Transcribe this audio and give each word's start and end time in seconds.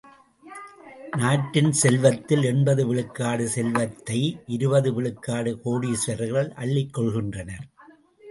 நாட்டின் 1.17 1.69
செல்வத்தில் 1.71 2.43
எண்பது 2.43 2.83
விழுக்காடு 2.87 3.45
செல்வத்தை 3.49 4.17
இருபது 4.47 4.91
விழுக்காடு 4.93 5.51
கோடீசுவரர்கள் 5.65 6.49
அள்ளி 6.63 6.83
கொள்கின்றனர். 6.97 7.65